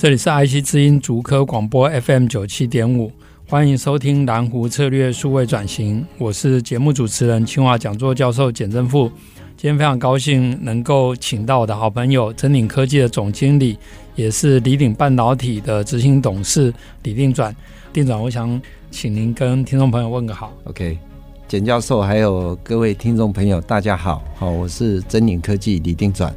[0.00, 3.12] 这里是爱惜之音竹科广播 FM 九七点五，
[3.46, 9.08] 欢迎收听蓝湖策略数位转型，我是节目主持人清华讲座教授简正富。
[9.58, 13.76] 今天非常高兴能够请到我的好朋友臻鼎科技的总经理，
[14.14, 17.54] 也是李鼎半导体的执行董事李定转。
[17.92, 18.58] 定转，我想
[18.90, 20.50] 请您跟听众朋友问个好。
[20.64, 20.96] OK，
[21.46, 26.34] 简教授还有各位听众朋友，大家好，好，我是臻鼎科技李定转。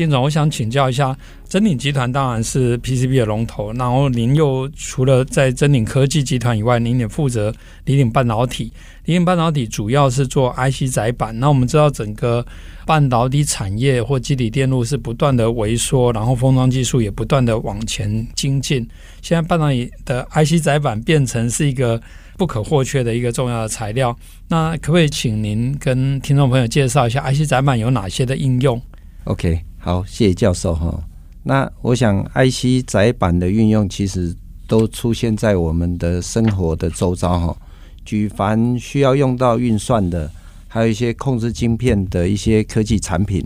[0.00, 1.14] 店长，我想请教一下，
[1.46, 8.72] 真鼎集团当然是 PCB 的龙头，然后您又除了在真鼎科技集团以外，您也负责李鼎半导体。
[9.04, 11.38] 李鼎半导体主要是做 IC 载板。
[11.38, 12.42] 那我们知道，整个
[12.86, 18.88] 半导体产业或基底电路是不断的萎缩，然后封装技术也不断的往前精进。
[19.20, 22.00] 现在半导体的 IC 载板变成是一个
[22.38, 24.16] 不可或缺的一个重要的材料。
[24.48, 28.80] 那可不可以请您跟听众朋友介绍一下 IC 载板有哪些的应用
[29.24, 29.60] ？OK。
[29.82, 31.02] 好，谢谢教授哈。
[31.42, 34.36] 那我想，IC 载板的运用其实
[34.68, 37.56] 都出现在我们的生活的周遭哈。
[38.04, 40.30] 举凡需要用到运算的，
[40.68, 43.42] 还有一些控制晶片的一些科技产品，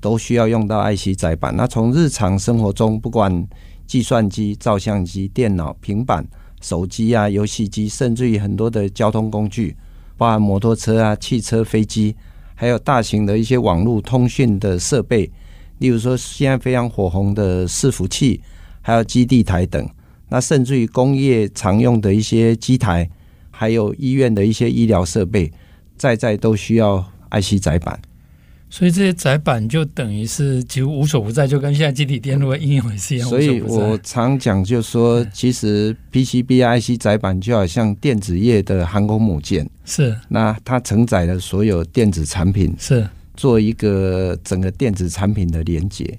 [0.00, 1.54] 都需要用到 IC 载板。
[1.56, 3.46] 那从日常生活中，不管
[3.86, 6.26] 计算机、照相机、电脑、平板、
[6.60, 9.76] 手机啊、游戏机，甚至于很多的交通工具，
[10.16, 12.16] 包含摩托车啊、汽车、飞机，
[12.56, 15.30] 还有大型的一些网络通讯的设备。
[15.78, 18.40] 例如说，现在非常火红的伺服器，
[18.80, 19.88] 还有基地台等，
[20.28, 23.08] 那甚至于工业常用的一些机台，
[23.50, 25.52] 还有医院的一些医疗设备，
[25.96, 28.00] 在在都需要 IC 载板。
[28.70, 33.26] 所以这些载板就等于是几乎无所不在，就跟现在积体电路的应用也是一样。
[33.26, 43.08] 所以我常讲，就说其实 PCB IC 载板就好像电子业的航空母舰，是那它承载了所有电子产品，是。
[43.38, 46.18] 做一个整个电子产品的连接。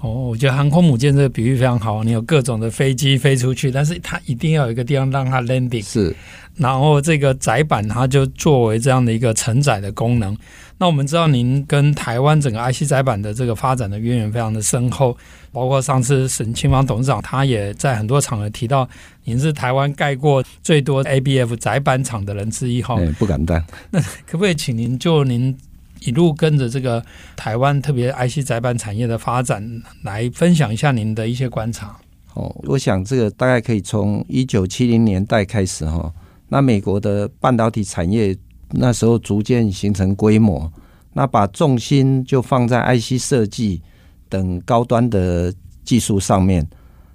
[0.00, 2.04] 哦，我觉得航空母舰这个比喻非常好。
[2.04, 5.84] 你有各种的飞机飞出去，但是它一定要有一个地方让它 landing。
[5.84, 6.14] 是，
[6.54, 10.36] 然后这个载板它就作为这样的一个承载的功能。
[10.78, 15.16] 那我们知道您跟台湾整个 IC 载板的这个发展的渊源非常的深厚，
[15.50, 18.88] 包括上次沈清芳董事长他也在很多场合提到，
[19.24, 22.96] 您是台湾盖过最多 ABF 载板厂的人之一哈。
[23.18, 23.60] 不敢当。
[23.90, 25.58] 那可不可以请您就您？
[26.00, 27.04] 一路跟着这个
[27.36, 31.96] 台湾特别 IC 载板产业的发展，来分享一下您的一些观察。
[32.34, 36.12] 哦，我想这个大概可以从一九七零年代开始哈。
[36.48, 38.36] 那美国的半导体产业
[38.70, 40.72] 那时候逐渐形成规模，
[41.12, 43.82] 那把重心就放在 IC 设计
[44.28, 45.52] 等高端的
[45.84, 46.66] 技术上面。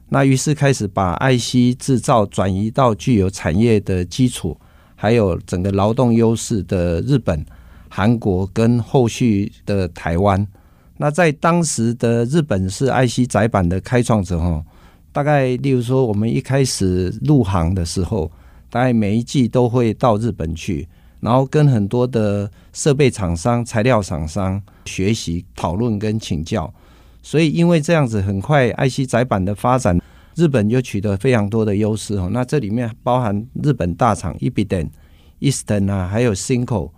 [0.09, 4.55] 那于是开始把 IC 制造转移到具有产业的基础，
[4.95, 7.44] 还有整个劳动优势的日本。
[7.95, 10.47] 韩国跟后续的台湾，
[10.97, 14.65] 那在当时的日本是 IC 载板的开创者哈，
[15.11, 18.31] 大概例如说我们一开始入行的时候，
[18.71, 20.87] 大概每一季都会到日本去，
[21.19, 26.73] 然后跟很多的设备厂商、材料厂商学习、讨论跟请教，
[27.21, 30.01] 所以因为这样子，很快 IC 载板的发展，
[30.33, 32.27] 日本就取得非常多的优势哈。
[32.31, 34.89] 那这里面包含日本大厂 Ibiden、
[35.41, 36.89] Eastern 啊，还有 Cinco。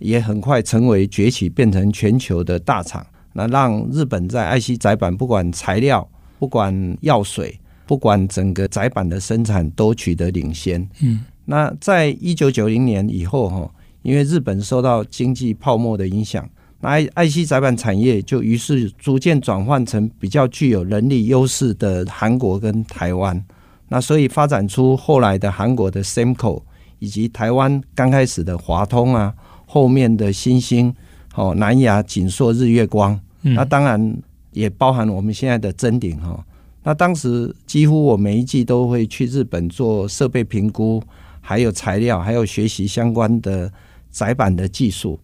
[0.00, 3.06] 也很快成为崛起，变成全球的大厂。
[3.32, 6.06] 那让日本在 IC 载板，不管材料、
[6.40, 7.56] 不管药水、
[7.86, 10.84] 不管整个载板的生产，都取得领先。
[11.00, 13.70] 嗯，那在一九九零年以后，哈，
[14.02, 16.48] 因为日本受到经济泡沫的影响，
[16.80, 23.40] 那 IC 载板产业就于是逐渐转换成比较具有人力优势的韩国跟台湾。
[23.88, 26.62] 那所以发展出后来的韩国的 Semco，
[26.98, 29.32] 以及台湾刚开始的华通啊。
[29.72, 30.92] 后面的新兴，
[31.36, 34.16] 哦，南亚、景硕、日月光，那当然
[34.50, 36.44] 也包含我们现在的真顶哈。
[36.82, 41.00] 那当时几乎我每一季都会去日本做设备评估，
[41.40, 43.72] 还有材料，还有学习相关的
[44.10, 45.16] 窄板的技术。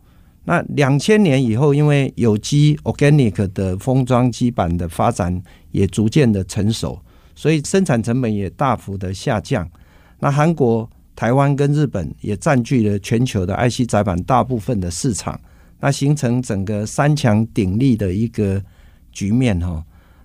[0.45, 5.43] 那两千年以后，因为有机 （organic） 的封装基板的发展
[5.73, 6.97] 也逐渐的成熟，
[7.35, 9.69] 所以生产成本也大幅的下降。
[10.21, 10.89] 那韩国。
[11.17, 15.41] 台湾跟日本也占据了全球的 IC 载板大部分的市场，
[15.81, 18.63] 那形成整个三强鼎立的一个
[19.11, 19.83] 局面哈。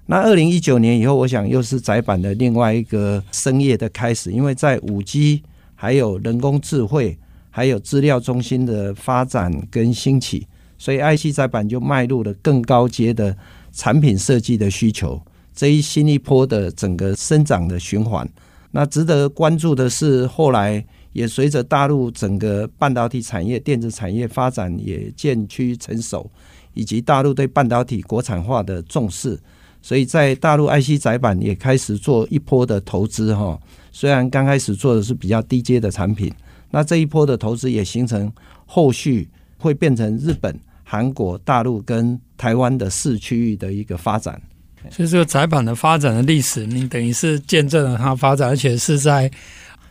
[0.07, 5.41] 那二零一九年以后，我想又是载板的另外一个生业的开始，因为在五 G、
[5.73, 7.17] 还有人工智慧、
[7.49, 10.45] 还有资料中心的发展跟兴起，
[10.77, 13.37] 所以 IC 载板就迈入了更高阶的
[13.71, 15.21] 产品设计的需求。
[15.55, 18.27] 这一新一波的整个生长的循环，
[18.71, 26.29] 那值得关注的是，后来也随着大陆整个半导体产业、电子产业发展也渐趋成熟，
[26.73, 29.37] 以及大陆对半导体国产化的重视。
[29.81, 33.59] 所以在大陆 IC 载板也开始做一波的投资哈，
[33.91, 36.31] 虽然刚开始做的是比较低阶的产品，
[36.69, 38.31] 那这一波的投资也形成
[38.65, 39.27] 后续
[39.57, 44.39] 会变成日本、韩国、大陆跟台湾的四区域的一个发展。
[44.89, 49.29] 所以这个窄板的发展的历史，你等于是见证了它发展，而且是在。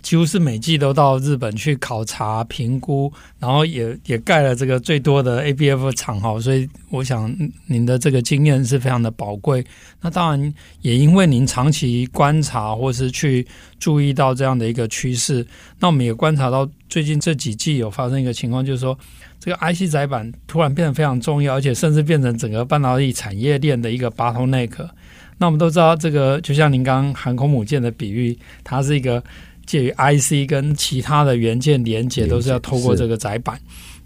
[0.02, 7.35] 几乎是每季都到日本去考察评估，然后也也盖了这个最多的 ABF 厂哈，所以我想
[7.67, 9.64] 您的这个经验是非常的宝贵。
[10.00, 13.47] 那当然也因为您长期观察或是去
[13.79, 15.47] 注意到这样的一个趋势，
[15.79, 18.99] 那我们也观察到最近这几季有发生一个情况，就是说
[19.38, 24.88] 这个 IC 载板突然变得非常重要，而且甚至变成整个半导体产业链的一个 bottleneck。
[25.37, 29.23] 那我们都知道，这个就像您刚刚航空母舰的比喻，它是一个。
[29.70, 33.56] 介于 IC 跟其他的元件连接都是要透过这个载板。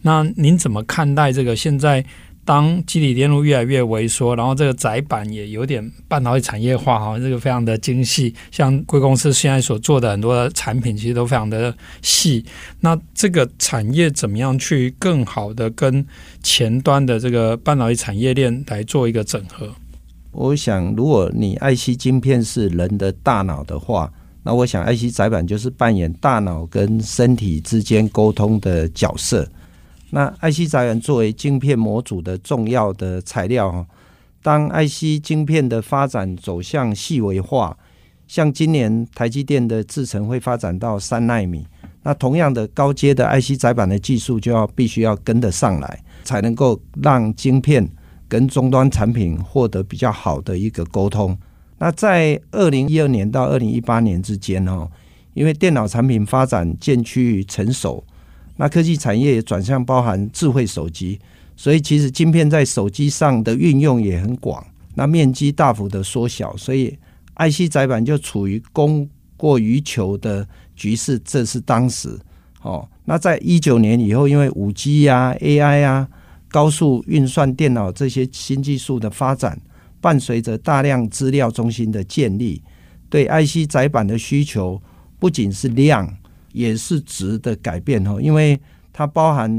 [0.02, 1.56] 那您怎么看待这个？
[1.56, 2.05] 现在
[2.44, 8.34] 当基底电路越来越萎缩，然后这个载板也有点半导体产业化哈，这个非常的精细。
[8.50, 12.44] 像贵公司现在所做的很多的产品，其实都非常的细。
[12.81, 16.05] 那这个产业怎么样去更好的跟
[16.43, 19.70] 前端的这个半导体产业链来做一个整合？
[20.32, 24.12] 我想，如果你 IC 晶片是人的大脑的话。
[24.46, 29.49] 那我想，IC 载板就是扮演大脑跟身体之间沟通的角色。
[30.11, 33.85] 那 IC 载板作为晶片模组的重要的材料，
[34.43, 37.75] 当 IC 晶片的发展走向细微化，
[38.29, 41.67] 像今年台积电的制程会发展到三奈米，
[42.02, 47.88] 那同样的高阶的 IC 载板的技术就要必须要跟得上来，才能够让晶片
[48.29, 51.37] 跟终端产品获得比较好的一个沟通。
[51.79, 54.88] 那在二零一二年到二零一八年之间哦，
[55.35, 58.03] 因为电脑产品发展渐趋于成熟，
[58.56, 61.19] 那科技产业也转向包含智慧手机，
[61.56, 66.97] 所以其实晶片在手机上的运用也很广，那面积大幅的缩小，所以
[67.37, 70.47] IC 载板就处于供过于求的
[70.77, 72.17] 局势，这是当时
[72.62, 72.88] 哦。
[73.05, 76.09] 那在一九年以后，因为五 G 呀、AI 呀、
[76.49, 79.61] 高速运算电脑这些新技术的发展。
[80.05, 82.62] 伴随着大量资料中心的建立，
[83.09, 84.79] 对 IC 载板的需求
[85.19, 86.06] 不仅是量，
[86.53, 88.21] 也是值的改变哦。
[88.21, 88.61] 因为
[88.93, 89.51] 它包含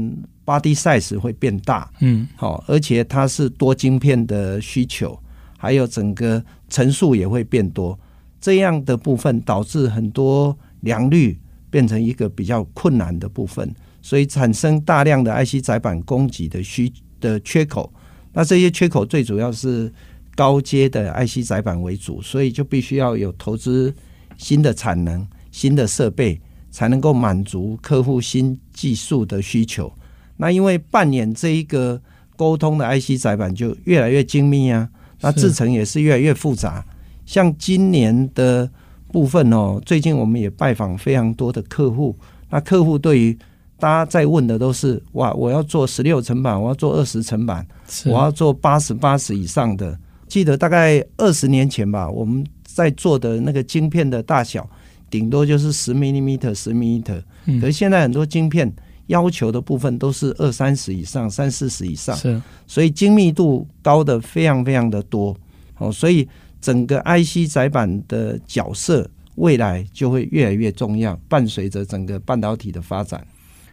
[0.44, 5.18] body size 会变大，嗯，好，而且它是多晶片的需求，
[5.58, 7.98] 还有整个层数也会变多。
[8.40, 11.36] 这样的部分导致很多良率
[11.70, 13.68] 变成一个比较困难的部分，
[14.00, 17.92] 所以产生大量的 IC 载板供给的需的缺口。
[18.32, 19.92] 那这些缺口最主要是。
[20.36, 23.92] 高阶的 IC 载板为主，所以就必须要有投资
[24.36, 26.38] 新的产能、新的设备，
[26.70, 29.90] 才能够满足客户新技术的需求。
[30.36, 31.98] 那因为扮演这一个
[32.36, 34.86] 沟通的 IC 载板就越来越精密啊，
[35.22, 36.84] 那制程也是越来越复杂。
[37.24, 38.70] 像今年的
[39.08, 42.14] 部分哦，最近我们也拜访非常多的客户，
[42.50, 43.36] 那客户对于
[43.78, 47.66] 大家在问的都是：哇，我要做十六层板，我要做二十层板，
[48.04, 49.98] 我要做八十八十以上的。
[50.28, 54.68] 记得大概二十年前吧，我们在做的那个晶片的大小，
[55.08, 57.22] 顶多就是十 millimeter、十 millimeter。
[57.60, 58.70] 可是现在很多晶片
[59.06, 65.36] 要求的部分都是二三十以上、三四十以上，是，所以精密度高的非常非常的多。
[65.78, 66.28] 哦，所以
[66.60, 73.24] 整个 IC 载板的角色未来就会越来越重要，伴随着整个半导体的发展。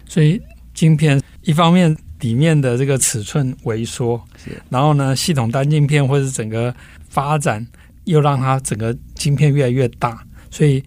[0.07, 0.39] 所以
[0.74, 1.95] 晶片一方面。
[2.24, 4.20] 里面的这个尺寸萎缩，
[4.70, 6.74] 然后呢，系统单晶片或者是整个
[7.10, 7.65] 发展
[8.06, 10.82] 又让它整个晶片越来越大，所以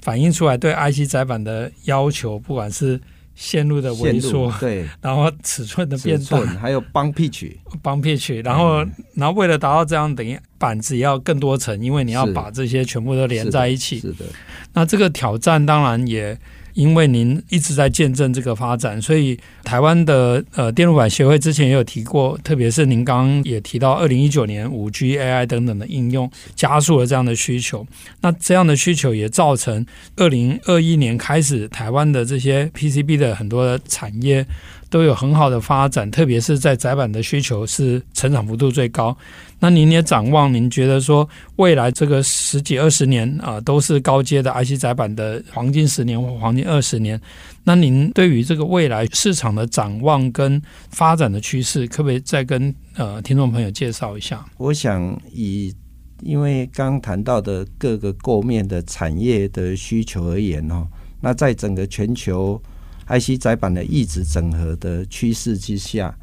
[0.00, 3.00] 反映出来对 IC 载板的要求，不管是
[3.34, 14.26] 线路的萎缩，对，然后尺寸的变大，还有 bump pitch，bump pitch，然后然后为了达到这样，等于板子要更多层，因为你要把这些全部都连在一起，是的，是的，
[14.74, 16.38] 那这个挑战当然也。
[16.74, 27.86] 因为您一直在见证这个发展，所以台湾的呃电路板协会之前也有提过，特别是您刚刚也提到，二零一九年五 G、AI 等等的应用加速了这样的需求。
[28.20, 29.84] 那这样的需求也造成
[30.16, 34.46] 二零二一年开始，台湾的这些 PCB 的很多的产业
[34.90, 39.16] 都有很好的发展，特别是在窄板的需求是成长幅度最高。
[39.60, 47.20] 那您也展望，您觉得说未来这个十几二十年啊、都是高阶的 IC 窄板的黄金十年或黄金二十年？
[47.64, 54.44] 那您对于这个未来市场的展望跟发展的趋势，可不可以再跟呃听众朋友介绍一下？
[54.56, 55.74] 我想以
[56.22, 60.86] 因为刚谈到的各个构面的产业的需求而言哦，
[61.20, 62.60] 那在整个全球
[63.08, 66.14] IC 载板的一直整合的趋势之下，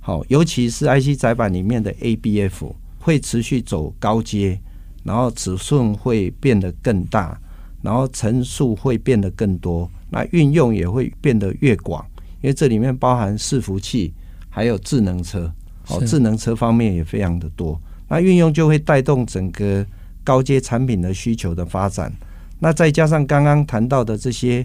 [0.00, 2.72] 好，尤其是 IC 载板里面的 ABF。
[3.04, 4.56] 会持续走高阶，
[5.02, 7.36] 然后尺寸会变得更大，
[7.82, 12.06] 然后层数会变得更多，那运用也会变得越广，
[12.40, 14.14] 因为这里面包含伺服器，
[14.48, 15.52] 还有智能车，
[15.88, 19.84] 哦，智能车方面也非常的多，那运用就会带动整个
[20.22, 22.12] 高阶产品的需求的发展，
[22.60, 24.64] 那再加上刚刚谈到的这些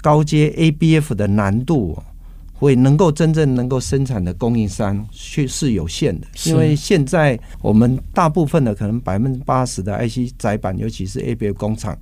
[0.00, 1.96] 高阶 ABF 的难度。
[2.60, 11.96] 会能够真正能够生产的供应商却是有限的，因为现在我们大部分的可能百分之八十的 IC 载板，尤其是 ABF 工厂，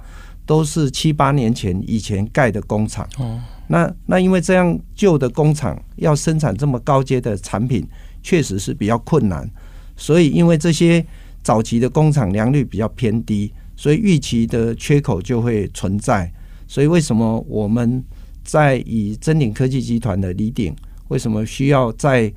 [0.47, 3.07] 都是七八年前以前盖的工厂。
[3.19, 3.39] 哦，
[3.69, 7.87] 那那因为这样旧的工厂要生产这么高阶的产品，
[8.23, 9.47] 确实是比较困难。
[9.95, 11.05] 所以因为这些
[11.43, 16.33] 早期的工厂良率比较偏低，所以预期的缺口就会存在。
[16.67, 18.05] 所以为什么我们？
[18.49, 20.73] 在以臻鼎科技集团的理鼎，
[21.09, 22.33] 为什么需要在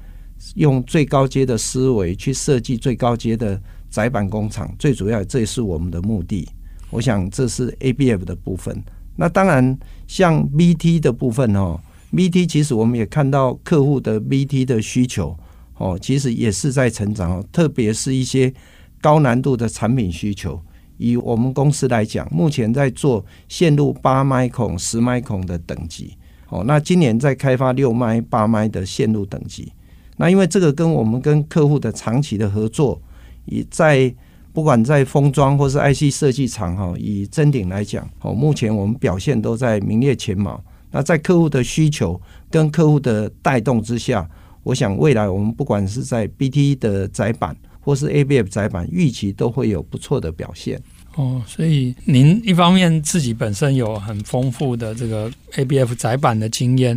[0.56, 4.74] 用最高阶的思维去设计最高阶的窄板工厂？
[4.80, 6.50] 最主要，这也是我们的目的。
[6.90, 8.84] 我想这是 ABF 的部分。
[9.16, 11.80] 那当然，像 BT 的部分哦
[12.12, 15.38] ，BT 其实我们也看到客户的 BT 的需求
[15.78, 18.52] 哦，其实也是在成长哦，特别是一些
[19.00, 20.60] 高难度的产品需求。
[21.00, 26.14] 以我们公司来讲，目前在做线路八麦孔、十麦孔的等级。
[26.50, 29.72] 哦，那今年在开发六麦、八麦的线路等级。
[30.18, 33.02] 那因为这个跟我们跟客户的长期的合作，
[33.46, 34.14] 以在
[34.52, 40.62] 不管在封装或是 IC 设计厂哈，以臻鼎来讲，哦，目前我们表现都在名列前茅。
[40.92, 44.28] 那在客户的需求跟客户的带动之下，
[44.64, 47.56] 我想未来我们不管是在 BT 的窄板。
[47.90, 50.80] 或是 ABF 窄板预期都会有不错的表现
[51.16, 56.96] 哦，所以您一方面自己本身有很丰富的这个 ABF 窄板的经验，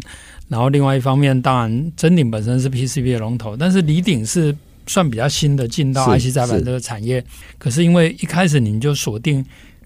[0.48, 4.54] 然后另外一方面，当然真鼎本身是 PCB 的龙头，但是李鼎是
[4.86, 7.24] 算比较新的进到 IC 窄板这个产业，
[7.56, 9.42] 可是因为一开始您就锁定。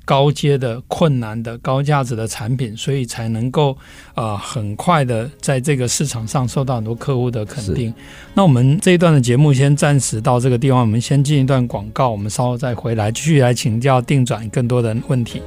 [0.06, 3.72] 高阶的困难的高价值的产品，所以才能够
[4.14, 7.92] 啊、呃、很快的在这个市场上受到很多客户的肯定。
[8.32, 15.42] 那我们这一段的节目先暂时到这个地方，我们先进一段广告，我们稍后再回来继续来请教定转更多的问题。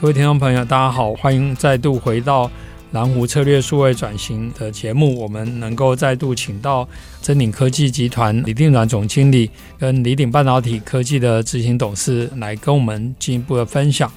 [0.00, 2.48] 各位听众朋友，大家好，欢迎再度回到
[2.92, 5.18] 蓝湖策略数位转型的节目。
[5.18, 6.88] 我们能够再度请到
[7.20, 14.08] 臻鼎科技集团李定软总经理跟李鼎半导体科技的执行董事来跟我们进一步的分享。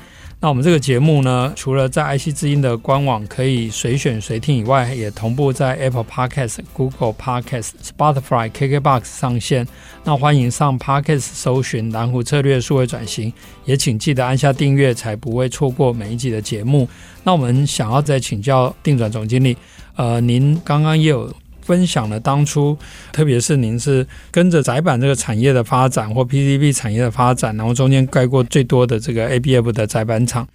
[0.43, 9.67] 那我们这个节目呢，除了在 IC 之音的官网可以随选随听以外，也同步在 Apple Podcast、Google Podcast、Spotify、KKBox 上线。
[10.03, 13.31] 那欢迎上 Podcast 搜寻蓝湖策略数位转型，
[13.65, 16.89] 也请记得按下订阅，才不会错过每一集的节目。
[17.23, 19.55] 那我们想要再请教定转总经理，
[19.95, 21.31] 呃，您刚刚也有。
[21.71, 22.77] 分享了当初，
[23.13, 30.45] 特别是您是跟着载板这个产业的发展，或 PCB 产业的发展，然后中间盖过最多的这个 ABF 的载板厂。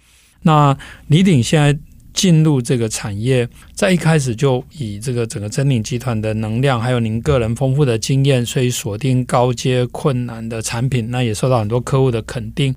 [0.43, 1.75] 那李鼎现在
[2.13, 12.75] 进入这个产业，在一开始就以这个整个臻鼎集团的能量，还有您个人丰富的经验，所以锁定高阶困难的产品，那也受到很多客户的肯定。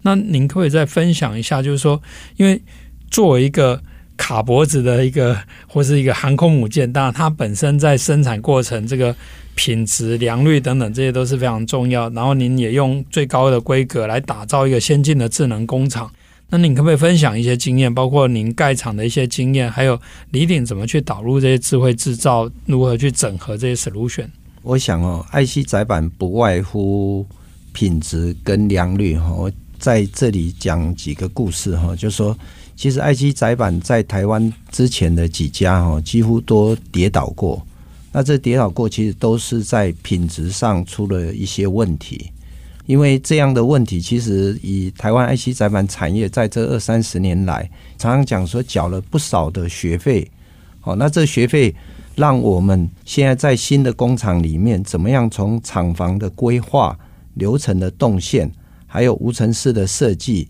[0.00, 2.00] 那您可以再分享一下，就是说，
[2.36, 2.62] 因为
[3.10, 3.82] 作为一个
[4.22, 5.36] 卡脖子的一个
[5.66, 9.12] 或是一个航空母舰，当然它本身在生产过程这个
[9.56, 12.08] 品质、良率等等，这些都是非常重要。
[12.10, 16.08] 然后您也用最高的规格来打造一个先进的智能工厂。
[16.50, 20.00] 那您可不可以分享一些经验，包括您盖厂的一些经验，还有
[20.30, 24.28] 李鼎怎么去导入这些智慧制造，如何去整合这些 solution？
[24.62, 27.26] 我想哦爱惜载板不外乎
[27.72, 29.32] 品质跟良率哈。
[29.32, 29.50] 我
[29.80, 32.38] 在这里讲几个故事哈，就是说。
[32.74, 37.64] 其实，IC 载板在台湾之前的几家哦，几乎都跌倒过。
[38.12, 42.30] 那这跌倒过，其实都是在品质上出了一些问题。
[42.86, 50.28] 因为这样的问题，其实以台湾 IC 载板产业在这二三十年来，常常讲说缴了不少的学费。
[50.82, 51.72] 哦，那这学费
[52.16, 56.98] 让我们现在在新的工厂里面，怎么样从厂房的规划、
[57.34, 58.50] 流程的动线，
[58.86, 60.48] 还有无尘室的设计，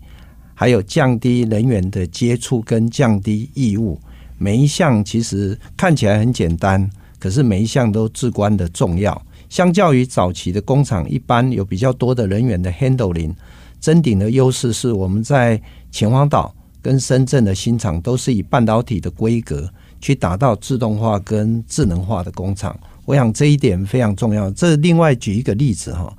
[0.63, 3.99] 还有降低人员的接触跟降低异物，
[4.37, 6.89] 每一项其实看起来很简单，
[7.19, 9.21] 可是每一项都至关的重要。
[9.49, 13.33] 相较于早期的工厂，一般有比较多的人员的 handling，
[13.81, 19.69] 臻鼎的优势是我们在秦皇岛跟深圳的新厂都是以半导体的规格。
[19.99, 24.51] 去达到自动化跟智能化的工厂，我想这一点非常重要。
[24.51, 26.13] 这另外举一个例子哈，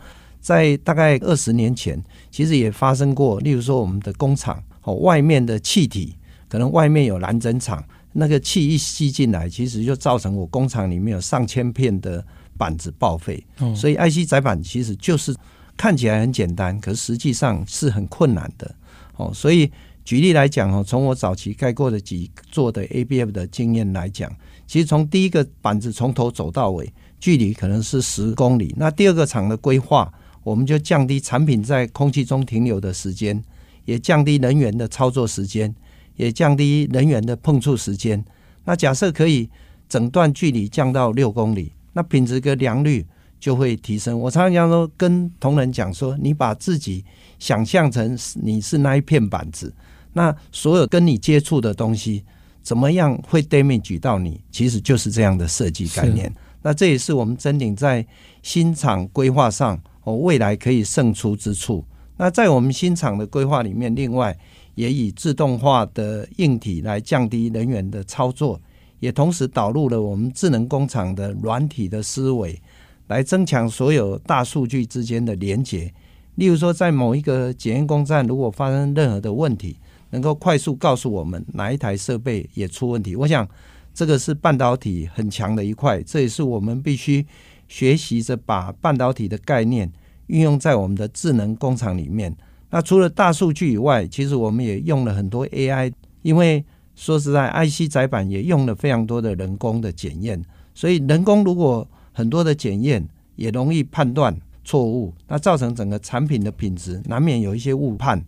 [0.44, 1.98] 在大概二十年前，
[2.30, 3.40] 其实也发生过。
[3.40, 6.14] 例如说，我们的工厂哦，外面的气体
[6.50, 7.82] 可能外面有蓝针厂，
[8.12, 12.22] 那个气一吸进来，其实就造成我工厂里面有上千片的
[12.58, 13.42] 板子报废。
[13.74, 15.34] 所以，IC 载板其实就是
[15.78, 18.74] 看起来很简单，可是实际上是很困难的
[19.16, 19.32] 哦。
[19.32, 19.72] 所以。
[20.04, 24.30] 举例来讲哦，从我早期盖过的几座的 ABF 的经验来讲，
[24.66, 28.74] 其实从第一个板子从头走到尾，距离可能是十公里。
[28.76, 30.12] 那第二个厂的规划，
[30.44, 33.42] 我们就降低产品在空气中停留的时间，
[33.86, 35.74] 也降低人员的操作时间，
[36.14, 38.24] 也降低人员的碰触时间。
[38.64, 39.50] 那假设可以
[39.88, 43.04] 整段距离降到六公里，那品质跟良率
[43.40, 44.18] 就会提升。
[44.20, 47.04] 我常常讲说，跟同仁讲说，你把自己
[47.38, 49.72] 想象成你是那一片板子。
[50.12, 52.22] 那所有跟你接触的东西，
[52.62, 54.40] 怎么样会 damage 到你？
[54.50, 56.32] 其实就是这样的设计概念。
[56.62, 58.06] 那这也是我们真鼎在
[58.42, 61.84] 新厂规划上，哦，未来可以胜出之处。
[62.16, 64.36] 那在我们新厂的规划里面，另外
[64.76, 68.60] 也以自动化的硬体来降低人员的操作，
[69.00, 72.60] 也同时导入了我们智能工厂的软体的思维，
[73.08, 75.92] 来增强所有大数据之间的连结。
[76.36, 79.76] 例如说，在某一个检验工站，如果发生任何的问题，
[80.10, 83.48] 能够快速告诉我们哪一台设备也出问题，我想
[83.92, 87.24] 这个是半导体很强的一块，这也是我们必须
[87.68, 89.90] 学习着把半导体的概念
[90.26, 92.34] 运用在我们的智能工厂里面。
[92.70, 100.42] 那除了大数据以外，其实我们也用了很多 AI，因为说实在，IC 载板也用了非常多的人工的检验，
[100.74, 108.24] 所以人工如果很多的检验也容易判断错误，那造成整个产品的品质难免有一些误判。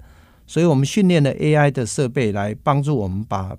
[0.46, 3.56] 所以我们训练了 AI 的设备来帮助我们把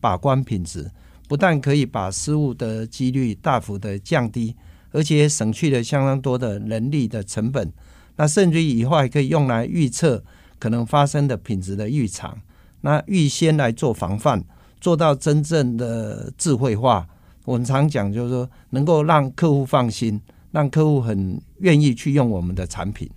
[0.00, 0.90] 把关品质，
[1.28, 4.54] 不但可以把失误的几率大幅的降低，
[4.92, 7.72] 而且省去了相当多的人力的成本。
[8.16, 10.22] 那甚至以后还可以用来预测
[10.58, 12.38] 可能发生的品质的异常，
[12.82, 14.42] 那预先来做防范，
[14.80, 17.06] 做到真正的智慧化。
[17.46, 20.20] 我们常讲就是说，能够让客户放心，
[20.52, 23.08] 让客户很愿意去用我们的产品。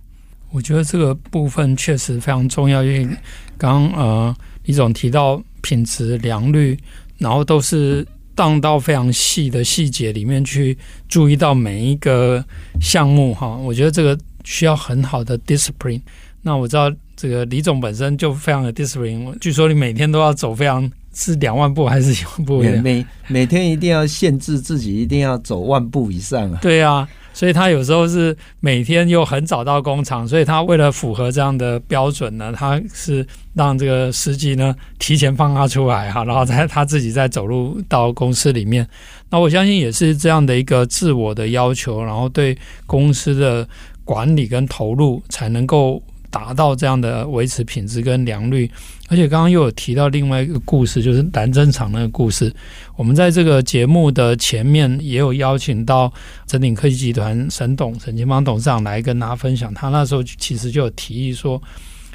[0.50, 3.16] 我觉得这个部分确实非常重要，因为
[3.58, 4.34] 刚呃
[4.64, 6.78] 李总提到品质良率，
[7.18, 10.76] 然后都是当到非常细的细节里面去
[11.08, 12.44] 注意到每一个
[12.80, 13.56] 项目哈。
[13.56, 16.00] 我觉得这个需要很好的 discipline。
[16.42, 22.62] 那我知道这个李总本身就非常的 discipline，据说你每天都要走非常是两万步还是一万步？
[22.82, 26.58] 每每天一定要限制自己，一定要走万步以上啊。
[26.60, 27.08] 对啊。
[27.34, 38.88] 所以他有时候是每天又很早到工厂，所以他为了符合这样的标准呢，他是让这个司机呢提前放他出来哈，然后再他自己再走路到公司里面。
[39.28, 43.68] 那我相信也是这样的一个自我的要求，然后对公司的
[44.04, 46.02] 管理跟投入才能够。
[46.34, 48.68] 达到这样的维持品质跟良率，
[49.08, 52.52] 而且刚刚又有提到另外一个故事，就是蓝针厂那个故事。
[52.96, 56.12] 我们在这个节目的前面也有邀请到
[56.48, 59.72] 臻鼎科技集团沈董沈清芳董事长来跟大家分享。
[59.72, 61.62] 他那时候其实就有提议说，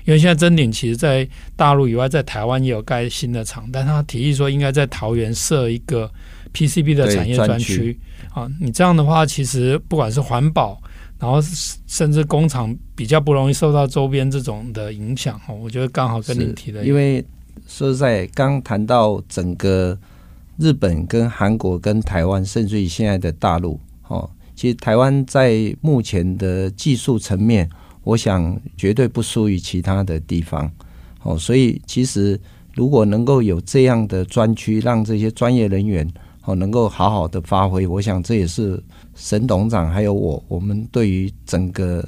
[0.03, 6.11] 因为现在臻鼎其实在大陆以外，在台湾也有盖新的厂，但他提议说应该在桃园设一个
[6.53, 7.97] PCB 的产业专区。
[8.33, 10.77] 啊，你这样的话，其实不管是环保。
[11.19, 11.39] 然后
[11.85, 17.23] 甚至工厂比较不容易受到周边这种的影响哦，我觉得刚好跟你提的，因为
[17.67, 19.97] 说实在，刚谈到整个
[20.57, 23.77] 日本跟韩国跟台湾，甚至于现在的大陆
[24.07, 27.69] 哦，其实台湾在目前的技术层面，
[28.03, 30.71] 我想绝对不输于其他的地方
[31.23, 32.39] 哦，所以其实
[32.73, 36.09] 如果能够有这样的专区，让这些专业人员。
[36.45, 38.81] 哦，能够好好的发挥，我想这也是
[39.19, 42.07] 沈董事长还有我，我们对于整个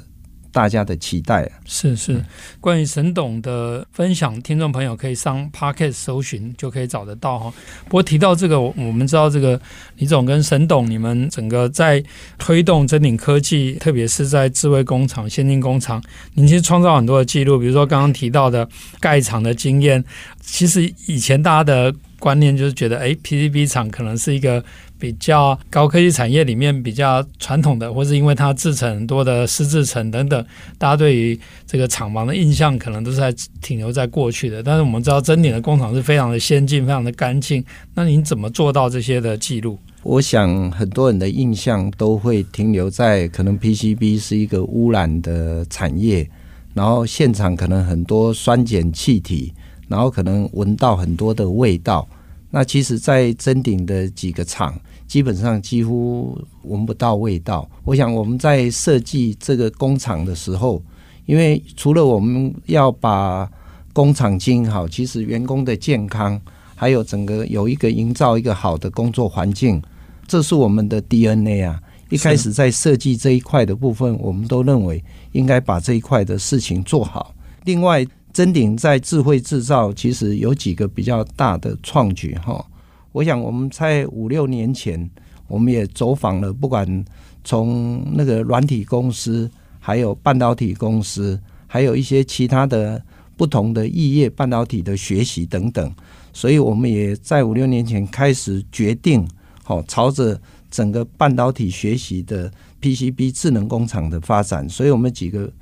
[0.50, 1.44] 大家的期待。
[1.44, 2.24] 啊是是，
[2.58, 7.52] 关于沈董的分享，听众朋友可以上 Pocket 搜寻就可以找得到哈。
[7.84, 9.60] 不过提到这个，我们知道这个
[9.98, 12.02] 李总跟沈董，你们整个在
[12.38, 18.66] 推动真鼎科技，特别是在智慧工厂、先进工厂，您其实创造很多的记录，比如说刚刚提到的
[18.98, 20.02] 盖厂的经验，
[20.40, 21.94] 其实以前大家的。
[22.22, 24.62] 观念，就是觉得哎，PCB 厂可能是一个
[24.96, 30.46] 比较高科技产业里面比较传统的，或是因为它制程很多的湿制程等等，
[30.78, 34.62] 大家对于这个厂房的印象可能都是在停留在过去的。
[34.62, 37.64] 但是我们知道真鼎的工厂是非常的先进，非常的干净。
[37.92, 39.76] 那您怎么做到这些的记录？
[40.04, 46.30] 我想很多人的印象都会停留在可能 PCB 是一个污染的产业，
[46.72, 49.52] 然后现场可能很多酸碱气体。
[49.92, 52.08] 然后可能闻到很多的味道，
[52.48, 54.74] 那其实，在真鼎的几个厂，
[55.06, 57.68] 基本上几乎闻不到味道。
[57.84, 60.82] 我想我们在设计这个工厂的时候，
[61.26, 63.46] 因为除了我们要把
[63.92, 66.40] 工厂经营好，其实员工的健康，
[66.74, 69.82] 还有整个有一个营造一个好的工作环境，
[70.26, 71.78] 这是我们的 DNA 啊。
[72.08, 77.34] 一开始在设计这一块的部分，我们都认为应该把这一块的事情做好。
[77.64, 82.64] 另外，真鼎在智慧制造其实有几个比较大的创举哈，
[83.12, 85.10] 我想我们在五六年前，
[85.46, 87.04] 我们也走访了，不管
[87.44, 93.02] 从那个软体公司，还有半导体公司，还有一些其他的
[93.36, 95.94] 不同的异业半导体的学习等等，
[96.32, 99.28] 所以我们也在五六年前开始决定，
[99.62, 100.40] 好朝着
[100.70, 105.52] 整个半导体学习的 PCB 智能工厂的发展，所以我们几个。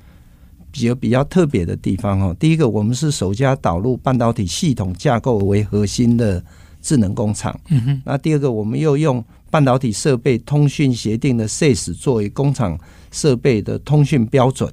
[0.71, 6.41] 比较比较特别的地方哦，第一个，我们是首家导入半导体系统架构为核心的
[6.81, 7.59] 智能工厂。
[7.67, 8.01] 嗯哼。
[8.05, 12.79] 那第二个，我们又用半导体设备通讯协定的 SACE 作为工厂
[13.11, 14.71] 设备的通讯标准。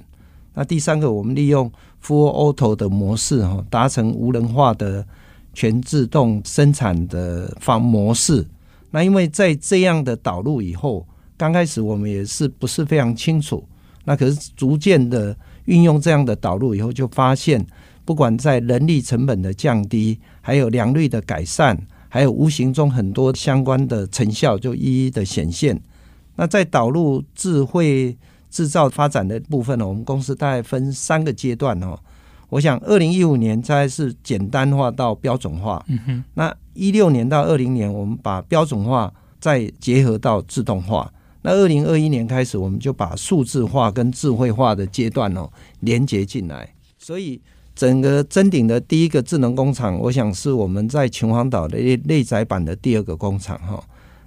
[0.55, 1.71] 那第三个，我们利用
[2.05, 5.05] Full Auto 的模式哈，达成无人化的
[5.53, 8.47] 全自动生产的方模式。
[8.93, 11.05] 那因为在这样的导入以后，
[11.37, 13.67] 刚开始我们也是不是非常清楚，
[14.05, 15.37] 那可是逐渐的。
[15.69, 17.65] 运用这样的导入以后，就发现
[18.07, 21.79] 不管在人力成本的降低，还有良率的改善，
[22.09, 25.79] 还有无形中很多相关的成效就一一的显现。
[26.37, 28.17] 那在导入智慧
[28.51, 31.99] 制造发展的部分呢，我们公司大概分三个阶段哦。
[32.49, 36.25] 我想二零一五年才是简单化到标准化，嗯哼。
[36.33, 41.13] 那一六年到二零年，我们把标准化再结合到自动化。
[41.49, 47.41] 那二零二一年开始，我们就把数字化跟智慧化的阶段哦连接进来，所以
[47.75, 53.83] 整个真鼎的第一个智能工厂，我想是我们在秦皇岛的内载版的第二个工厂哈。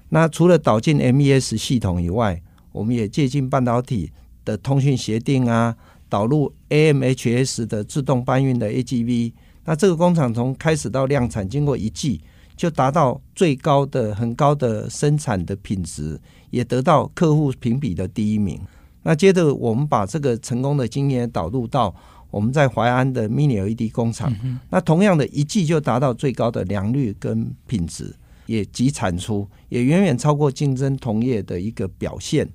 [0.10, 4.12] 那除了导进 MES 系统以外，我们也借鉴半导体
[4.44, 5.76] 的通讯协定啊，
[6.10, 9.34] 导入 AMHS 的自动搬运的 AGV。
[9.66, 12.20] 那这个工厂从开始到量产，经过一季。
[12.58, 16.20] 就达到最高的、很高的生产的品质，
[16.52, 18.60] 也得到客户评比的第一名。
[19.02, 21.94] 那接着，我们把这个成功的经验导入到
[22.30, 24.32] 我们在淮安的 Mini LED 工厂。
[24.70, 28.14] 那同样的一季就达到最高的良率跟品质，
[28.46, 32.48] 也及产出也远远超过竞争同业的一个表现。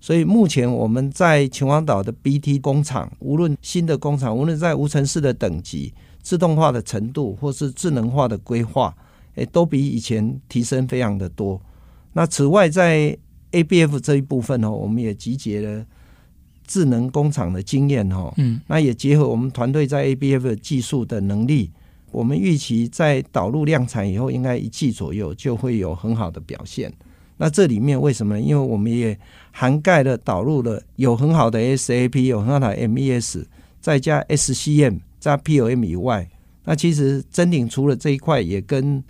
[0.00, 8.92] 所以目前我们在秦皇岛的 BT 工厂，无论新的工厂，无论在无尘室的等级、自动化的程度，或是智能化的规划。
[9.36, 11.58] 诶，都比以前提升非常的多。
[12.14, 13.16] 那此外，在
[13.52, 15.86] ABF 这一部分哦，我们也集结了
[16.66, 18.32] 智能工厂的经验哈。
[18.38, 18.60] 嗯。
[18.66, 21.70] 那也结合我们团队在 ABF 技术的能力，
[22.10, 26.92] 我们预期在导入量产以后，应该一季左右就会有很好的表现。
[27.38, 28.40] 那这里面为什么？
[28.40, 29.18] 因为我们也
[29.50, 33.44] 涵盖了导入了有很好的 SAP，有很好的 MES，
[33.80, 36.28] 再加 SCM 加 POM 以外，
[36.64, 39.02] 那其实真鼎除了这一块，也跟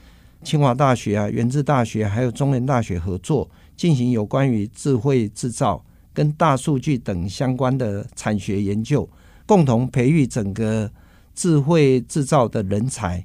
[0.42, 3.48] 清华大学啊、原治大学还有中原大学合作，
[3.82, 9.08] 进行有关于智慧制造跟大数据等相关的产学研究，
[9.44, 10.88] 共同培育整个
[11.34, 13.24] 智慧制造的人才。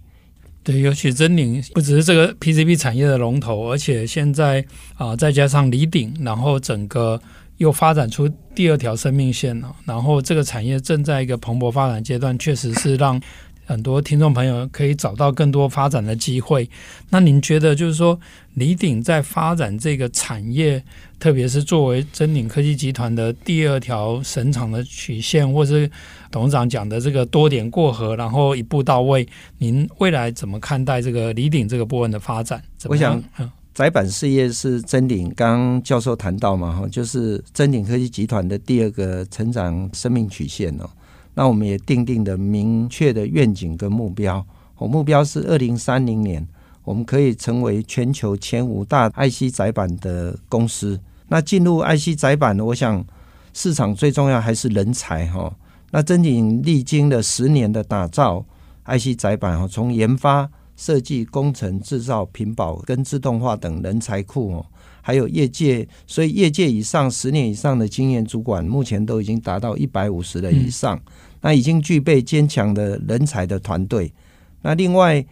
[0.64, 4.66] 对，尤其真鼎不只是这个 PCB 产业的龙头，而且现在
[4.96, 7.22] 啊、再加上李鼎，然后整个
[7.58, 9.76] 又发展出第二条生命线了。
[9.86, 13.22] 然后这个产业正在一个蓬勃发展阶段，确实是让。
[13.68, 16.68] 很多听众朋友可以找到更多发展的机会。
[17.10, 18.18] 那您觉得，就是说，
[18.54, 20.82] 李鼎在发展这个产业，
[21.20, 25.92] 特别是作为真鼎科技集团的第二条绳长的曲线，或是
[26.32, 29.28] 董事长讲的这个多点过河，然后一步到位，
[29.58, 32.64] 您未来怎么看待这个李鼎这个部分的发展？
[32.86, 33.22] 我想，
[33.74, 40.90] 窄板事业是真鼎，刚刚教授谈到嘛，哈，就是真鼎科技集团的第二个成长生命曲线哦。
[41.38, 44.44] 那我们也定定的明确的愿景跟目标，
[44.80, 46.48] 我目标是二零三零年，
[46.84, 51.00] 我们可以成为全球前五大 IC 载板的公司。
[51.28, 53.06] 那进入 IC 载板，我想
[53.54, 55.56] 市场最重要还是人才哈。
[55.92, 58.44] 那真鼎历经了十年的打造
[58.86, 64.66] IC 载板哈，从研发设计、工程、制造、品保跟自动化等人才库哦，
[65.08, 74.12] 还有业界，所以业界以上十年以上的经验主管，目前都已经达到一百五十人以上，嗯、那已经具备坚强的人才的团队。
[74.62, 75.26] 那另外，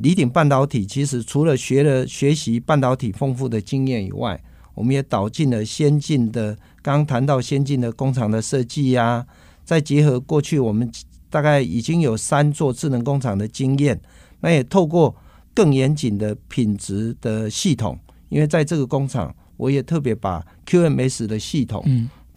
[0.00, 4.40] 李鼎半导体其实除了学了学习半导体丰富的经验以外，
[4.76, 9.26] 我们也导进了先进的，刚刚谈到先进的工厂的设计呀，
[9.64, 10.88] 再结合过去我们
[11.28, 14.00] 大概已经有三座智能工厂的经验。
[14.38, 15.12] 那也透过
[15.52, 17.98] 更严谨的品质的系统，
[18.36, 21.82] 因为在这个工厂，我也特别把 QMS 的系统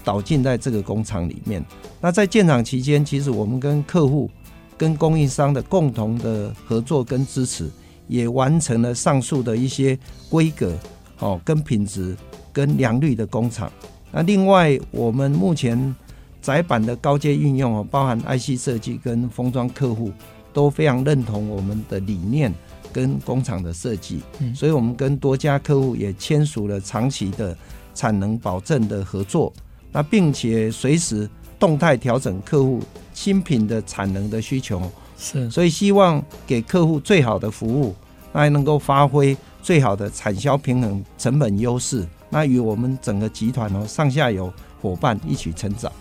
[0.01, 1.61] 导进在这个工厂里面。
[1.99, 4.31] 那在建厂期间，其实我们跟客户、
[4.77, 7.69] 跟供应商的共同的合作跟支持，
[8.07, 10.73] 也完成了上述的一些规格
[11.19, 12.15] 哦，跟品质
[12.53, 13.69] 跟良率的工厂。
[14.09, 15.93] 那另外，我们目前
[16.41, 20.13] 窄板的高阶运用哦，包含 IC 设计跟封装客户。
[20.51, 22.51] 都非常认同我们的理念
[22.91, 27.57] 跟工厂的设计，嗯，所以我们跟多家客户也签署了长期的
[27.93, 29.51] 产能保证的合作，
[29.91, 32.81] 那并且随时动态调整客户
[33.13, 34.81] 新品的产能的需求，
[35.17, 37.95] 是，所以希望给客户最好的服务，
[38.31, 45.91] 那还能够发挥最好的产销平衡成本优势，那与我们整个集团哦上下游伙伴一起成长。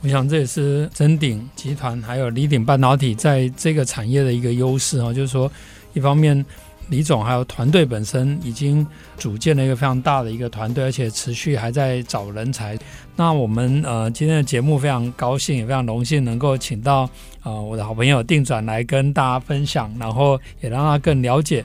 [0.00, 5.50] 我想这也是臻鼎集团还有李鼎半导体在这个产业的一个优势哦，就是说，
[5.94, 6.44] 一方面
[6.90, 12.78] 李总还有团队本身已经组建了一个非常大的一个团队，而且持续还在找人才。
[13.16, 17.08] 那我们呃今天的节目非常高兴，也非常荣幸能够请到
[17.42, 21.64] 呃我的好朋友定转来跟大家分享，然后也让他更了解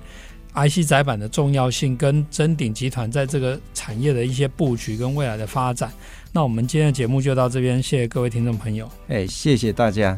[0.54, 5.92] IC 载板的重要性，跟臻鼎集团在这个产业的一些布局跟未来的发展。
[6.32, 8.90] 那我们今天的节目就到这边，谢谢各位听众朋友。
[9.10, 10.18] 哎，谢谢大家。